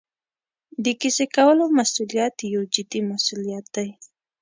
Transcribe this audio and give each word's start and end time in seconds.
د 0.83 0.85
کیسې 1.01 1.25
کولو 1.35 1.63
مسوولیت 1.77 2.35
یو 2.53 2.61
جدي 2.73 3.01
مسوولیت 3.11 3.65
دی. 3.75 3.89